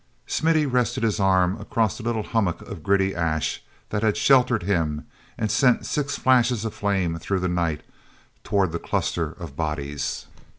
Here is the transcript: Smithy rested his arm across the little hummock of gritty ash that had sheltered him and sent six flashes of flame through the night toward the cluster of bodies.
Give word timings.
Smithy 0.25 0.65
rested 0.65 1.03
his 1.03 1.19
arm 1.19 1.61
across 1.61 1.95
the 1.99 2.03
little 2.03 2.23
hummock 2.23 2.63
of 2.63 2.81
gritty 2.81 3.13
ash 3.13 3.61
that 3.91 4.01
had 4.01 4.17
sheltered 4.17 4.63
him 4.63 5.05
and 5.37 5.51
sent 5.51 5.85
six 5.85 6.17
flashes 6.17 6.65
of 6.65 6.73
flame 6.73 7.19
through 7.19 7.39
the 7.39 7.47
night 7.47 7.81
toward 8.43 8.71
the 8.71 8.79
cluster 8.79 9.31
of 9.33 9.55
bodies. 9.55 10.25